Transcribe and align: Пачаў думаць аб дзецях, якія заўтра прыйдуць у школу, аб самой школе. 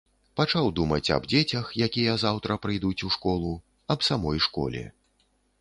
Пачаў 0.39 0.69
думаць 0.79 1.11
аб 1.15 1.27
дзецях, 1.33 1.69
якія 1.87 2.17
заўтра 2.25 2.57
прыйдуць 2.65 3.05
у 3.09 3.13
школу, 3.19 3.53
аб 3.97 4.11
самой 4.11 4.45
школе. 4.51 4.83